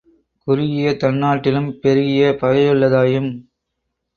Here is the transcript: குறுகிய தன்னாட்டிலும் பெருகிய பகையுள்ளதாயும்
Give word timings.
குறுகிய 0.47 0.93
தன்னாட்டிலும் 0.95 1.69
பெருகிய 1.81 2.31
பகையுள்ளதாயும் 2.41 3.31